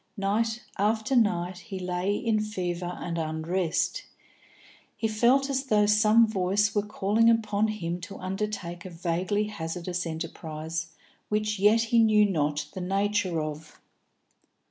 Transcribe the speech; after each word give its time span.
Night 0.17 0.63
after 0.79 1.15
night 1.15 1.59
he 1.59 1.77
lay 1.77 2.15
in 2.15 2.39
fever 2.39 2.97
and 2.99 3.19
unrest. 3.19 4.07
He 4.97 5.07
felt 5.07 5.47
as 5.47 5.65
though 5.65 5.85
some 5.85 6.25
voice 6.25 6.73
were 6.73 6.81
calling 6.81 7.29
upon 7.29 7.67
him 7.67 8.01
to 8.01 8.17
undertake 8.17 8.83
a 8.83 8.89
vaguely 8.89 9.43
hazardous 9.43 10.07
enterprise 10.07 10.87
which 11.29 11.59
yet 11.59 11.81
he 11.93 11.99
knew 11.99 12.27
not 12.27 12.65
the 12.73 12.81
nature 12.81 13.43
of. 13.43 13.79